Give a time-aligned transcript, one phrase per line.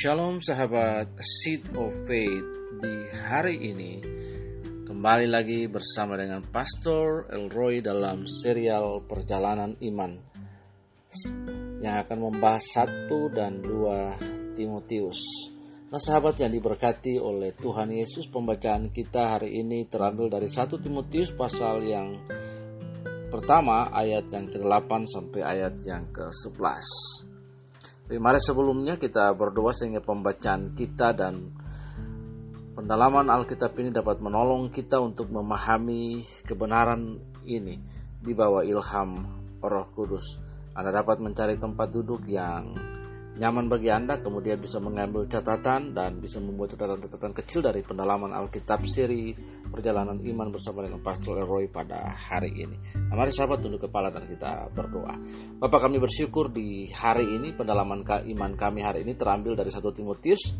[0.00, 2.48] Shalom sahabat Seed of Faith
[2.80, 4.00] di hari ini
[4.88, 10.16] kembali lagi bersama dengan Pastor Elroy dalam serial perjalanan iman
[11.84, 14.16] yang akan membahas satu dan dua
[14.56, 15.20] Timotius.
[15.92, 21.36] Nah sahabat yang diberkati oleh Tuhan Yesus pembacaan kita hari ini terambil dari 1 Timotius
[21.36, 22.16] pasal yang
[23.28, 27.28] pertama ayat yang ke-8 sampai ayat yang ke-11.
[28.10, 31.54] Tapi mari sebelumnya kita berdoa sehingga pembacaan kita dan
[32.74, 37.78] pendalaman Alkitab ini dapat menolong kita untuk memahami kebenaran ini
[38.18, 39.30] di bawah ilham
[39.62, 40.42] Roh Kudus.
[40.74, 42.74] Anda dapat mencari tempat duduk yang
[43.40, 48.84] nyaman bagi Anda, kemudian bisa mengambil catatan dan bisa membuat catatan-catatan kecil dari pendalaman Alkitab
[48.84, 49.32] seri
[49.64, 52.76] perjalanan iman bersama dengan Pastor Leroy pada hari ini.
[53.08, 55.16] Nah, mari sahabat tunduk kepala dan kita berdoa.
[55.56, 60.52] Bapak kami bersyukur di hari ini pendalaman iman kami hari ini terambil dari 1 Timotius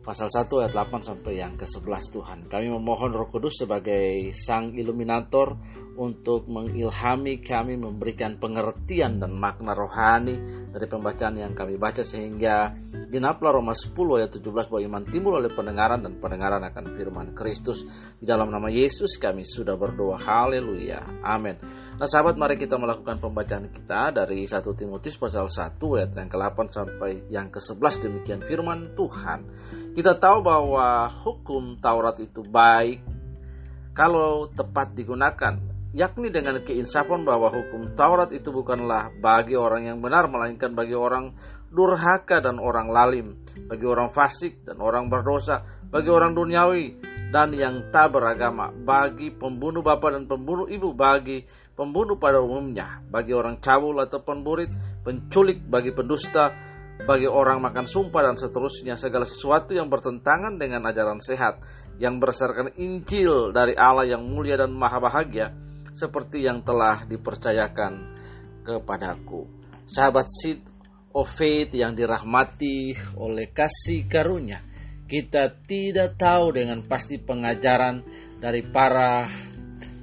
[0.00, 2.38] pasal 1 ayat 8 sampai yang ke-11 Tuhan.
[2.50, 5.54] Kami memohon Roh Kudus sebagai sang iluminator
[6.00, 12.72] untuk mengilhami kami memberikan pengertian dan makna rohani dari pembacaan yang kami baca sehingga
[13.12, 17.84] genaplah Roma 10 ayat 17 bahwa iman timbul oleh pendengaran dan pendengaran akan firman Kristus.
[18.16, 20.16] Di dalam nama Yesus kami sudah berdoa.
[20.16, 21.20] Haleluya.
[21.20, 21.60] Amin.
[22.00, 26.58] Nah sahabat mari kita melakukan pembacaan kita dari 1 Timotius pasal 1 ayat yang ke-8
[26.72, 29.44] sampai yang ke-11 demikian firman Tuhan.
[29.92, 33.04] Kita tahu bahwa hukum Taurat itu baik
[33.92, 40.30] kalau tepat digunakan yakni dengan keinsafan bahwa hukum Taurat itu bukanlah bagi orang yang benar
[40.30, 41.34] melainkan bagi orang
[41.70, 46.98] durhaka dan orang lalim, bagi orang fasik dan orang berdosa, bagi orang duniawi
[47.30, 53.30] dan yang tak beragama, bagi pembunuh bapa dan pembunuh ibu, bagi pembunuh pada umumnya, bagi
[53.30, 54.70] orang cabul atau penburit,
[55.06, 56.50] penculik, bagi pendusta,
[57.06, 61.62] bagi orang makan sumpah dan seterusnya segala sesuatu yang bertentangan dengan ajaran sehat
[62.02, 65.54] yang berdasarkan Injil dari Allah yang mulia dan maha bahagia
[65.92, 67.92] seperti yang telah dipercayakan
[68.64, 69.46] kepadaku.
[69.90, 70.62] Sahabat Sid
[71.14, 74.62] of Faith yang dirahmati oleh kasih karunia,
[75.10, 78.06] kita tidak tahu dengan pasti pengajaran
[78.38, 79.26] dari para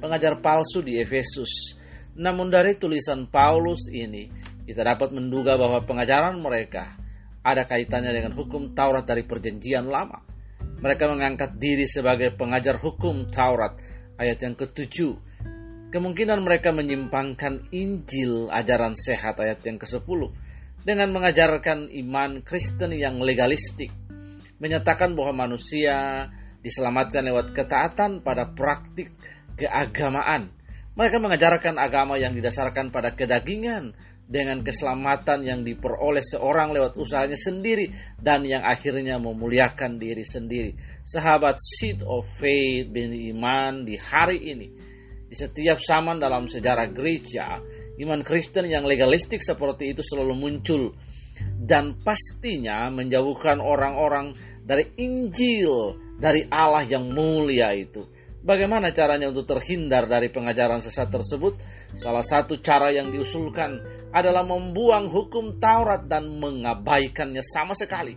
[0.00, 1.76] pengajar palsu di Efesus.
[2.16, 4.28] Namun dari tulisan Paulus ini,
[4.64, 6.96] kita dapat menduga bahwa pengajaran mereka
[7.44, 10.24] ada kaitannya dengan hukum Taurat dari perjanjian lama.
[10.80, 13.76] Mereka mengangkat diri sebagai pengajar hukum Taurat.
[14.16, 15.33] Ayat yang ketujuh,
[15.94, 20.26] Kemungkinan mereka menyimpangkan Injil ajaran sehat ayat yang ke-10
[20.82, 23.94] dengan mengajarkan iman Kristen yang legalistik,
[24.58, 26.26] menyatakan bahwa manusia
[26.66, 29.14] diselamatkan lewat ketaatan pada praktik
[29.54, 30.50] keagamaan.
[30.98, 33.94] Mereka mengajarkan agama yang didasarkan pada kedagingan
[34.26, 40.74] dengan keselamatan yang diperoleh seorang lewat usahanya sendiri dan yang akhirnya memuliakan diri sendiri.
[41.06, 44.93] Sahabat seed of faith bin iman di hari ini
[45.34, 47.58] di setiap zaman dalam sejarah gereja,
[47.98, 50.94] iman Kristen yang legalistik seperti itu selalu muncul
[51.58, 54.30] dan pastinya menjauhkan orang-orang
[54.62, 58.06] dari Injil, dari Allah yang mulia itu.
[58.46, 61.58] Bagaimana caranya untuk terhindar dari pengajaran sesat tersebut?
[61.98, 63.82] Salah satu cara yang diusulkan
[64.14, 68.14] adalah membuang hukum Taurat dan mengabaikannya sama sekali.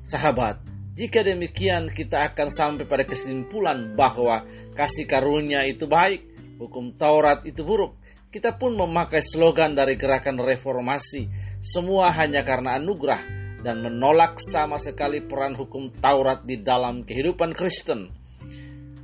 [0.00, 4.44] Sahabat, jika demikian, kita akan sampai pada kesimpulan bahwa
[4.76, 6.28] kasih karunia itu baik,
[6.60, 7.96] hukum Taurat itu buruk.
[8.28, 11.32] Kita pun memakai slogan dari gerakan reformasi,
[11.64, 13.20] semua hanya karena anugerah
[13.64, 18.12] dan menolak sama sekali peran hukum Taurat di dalam kehidupan Kristen.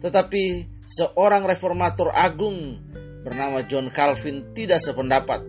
[0.05, 0.44] Tetapi
[0.84, 2.84] seorang reformator agung
[3.25, 5.41] bernama John Calvin tidak sependapat.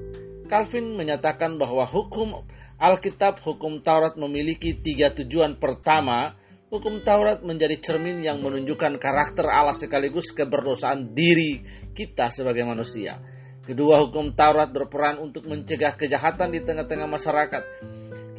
[0.48, 2.48] Calvin menyatakan bahwa hukum
[2.80, 5.60] Alkitab hukum Taurat memiliki tiga tujuan.
[5.60, 6.32] Pertama,
[6.72, 11.60] hukum Taurat menjadi cermin yang menunjukkan karakter Allah sekaligus keberdosaan diri
[11.92, 13.20] kita sebagai manusia.
[13.68, 17.64] Kedua, hukum Taurat berperan untuk mencegah kejahatan di tengah-tengah masyarakat.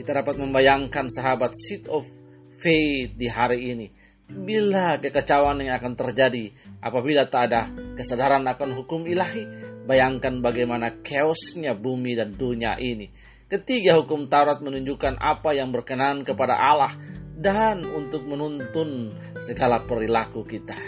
[0.00, 2.08] Kita dapat membayangkan sahabat seat of
[2.56, 3.86] faith di hari ini.
[4.24, 6.48] Bila kekacauan yang akan terjadi
[6.80, 9.44] apabila tak ada kesadaran akan hukum ilahi,
[9.84, 13.12] bayangkan bagaimana chaosnya bumi dan dunia ini.
[13.50, 16.94] Ketiga, hukum Taurat menunjukkan apa yang berkenan kepada Allah
[17.34, 19.10] dan untuk menuntun
[19.42, 20.78] segala perilaku kita.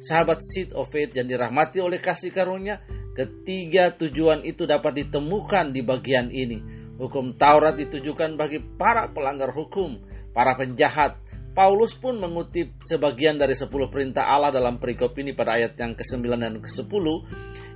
[0.00, 2.80] Sahabat seed of faith yang dirahmati oleh kasih karunia,
[3.12, 6.64] ketiga tujuan itu dapat ditemukan di bagian ini.
[6.96, 10.00] Hukum Taurat ditujukan bagi para pelanggar hukum,
[10.32, 11.20] para penjahat.
[11.52, 16.24] Paulus pun mengutip sebagian dari 10 perintah Allah dalam perikop ini pada ayat yang ke-9
[16.36, 17.04] dan ke-10.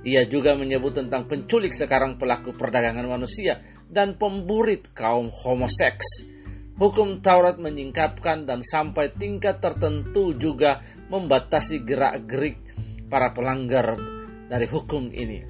[0.05, 3.61] Ia juga menyebut tentang penculik sekarang pelaku perdagangan manusia
[3.91, 6.31] dan pemburit kaum homoseks.
[6.79, 12.57] Hukum Taurat menyingkapkan dan sampai tingkat tertentu juga membatasi gerak-gerik
[13.05, 13.99] para pelanggar
[14.49, 15.45] dari hukum ini.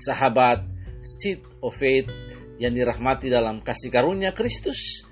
[0.00, 0.64] Sahabat
[1.04, 2.08] seed of faith
[2.58, 5.04] yang dirahmati dalam kasih karunia Kristus.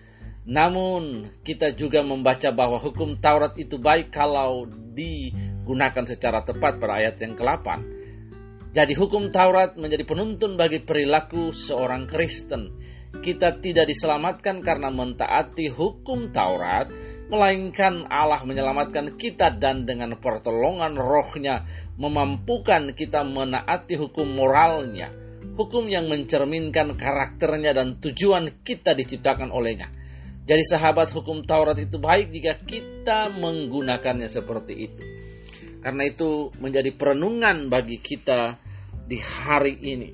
[0.48, 7.20] Namun kita juga membaca bahwa hukum Taurat itu baik kalau digunakan secara tepat pada ayat
[7.20, 7.97] yang ke-8.
[8.78, 12.78] Jadi hukum Taurat menjadi penuntun bagi perilaku seorang Kristen
[13.18, 16.86] kita tidak diselamatkan karena mentaati hukum Taurat,
[17.32, 21.64] melainkan Allah menyelamatkan kita dan dengan pertolongan rohnya
[21.96, 25.10] memampukan kita menaati hukum moralnya,
[25.56, 29.90] hukum yang mencerminkan karakternya dan tujuan kita diciptakan olehnya.
[30.48, 35.02] Jadi sahabat hukum Taurat itu baik jika kita menggunakannya seperti itu.
[35.78, 38.67] Karena itu menjadi perenungan bagi kita
[39.08, 40.12] di hari ini.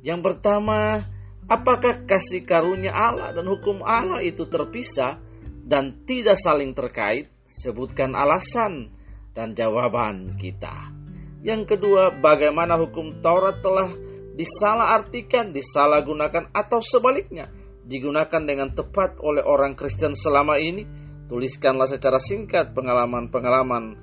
[0.00, 1.04] Yang pertama,
[1.50, 5.18] Apakah kasih karunia Allah dan hukum Allah itu terpisah
[5.66, 7.26] dan tidak saling terkait?
[7.50, 8.94] Sebutkan alasan
[9.34, 10.94] dan jawaban kita.
[11.42, 13.90] Yang kedua, bagaimana hukum Taurat telah
[14.38, 17.50] disalahartikan, disalahgunakan atau sebaliknya
[17.82, 20.86] digunakan dengan tepat oleh orang Kristen selama ini?
[21.26, 23.98] Tuliskanlah secara singkat pengalaman-pengalaman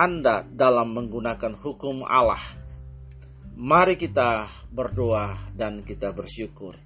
[0.00, 2.40] Anda dalam menggunakan hukum Allah.
[3.56, 6.76] Mari kita berdoa dan kita bersyukur.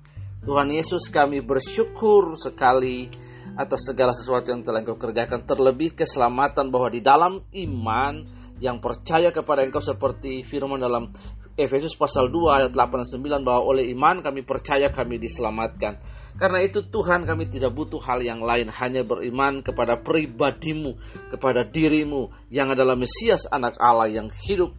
[0.47, 3.11] Tuhan Yesus kami bersyukur sekali
[3.59, 8.23] atas segala sesuatu yang telah engkau kerjakan terlebih keselamatan bahwa di dalam iman
[8.63, 11.11] yang percaya kepada engkau seperti firman dalam
[11.59, 13.09] Efesus pasal 2 ayat 8 dan
[13.43, 15.99] 9 bahwa oleh iman kami percaya kami diselamatkan.
[16.39, 20.95] Karena itu Tuhan kami tidak butuh hal yang lain hanya beriman kepada pribadimu,
[21.35, 24.71] kepada dirimu yang adalah Mesias anak Allah yang hidup.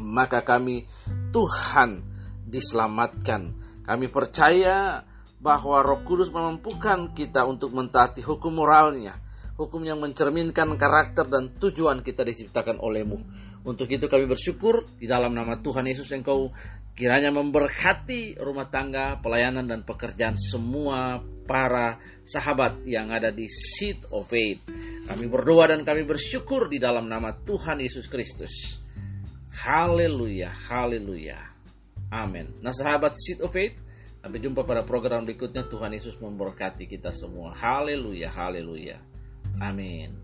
[0.00, 0.88] Maka kami
[1.30, 2.02] Tuhan
[2.50, 5.02] diselamatkan kami percaya
[5.42, 9.18] bahwa Roh Kudus memampukan kita untuk mentaati hukum moralnya,
[9.58, 13.18] hukum yang mencerminkan karakter dan tujuan kita diciptakan olehmu.
[13.66, 16.54] Untuk itu kami bersyukur di dalam nama Tuhan Yesus Engkau
[16.94, 21.18] kiranya memberkati rumah tangga, pelayanan dan pekerjaan semua
[21.50, 24.70] para sahabat yang ada di Seat of Faith.
[25.10, 28.78] Kami berdoa dan kami bersyukur di dalam nama Tuhan Yesus Kristus.
[29.60, 31.36] Haleluya, haleluya.
[32.08, 32.48] Amin.
[32.64, 33.76] Nah sahabat Seed of Faith,
[34.24, 35.68] sampai jumpa pada program berikutnya.
[35.68, 37.52] Tuhan Yesus memberkati kita semua.
[37.52, 38.96] Haleluya, haleluya.
[39.60, 40.16] Amin.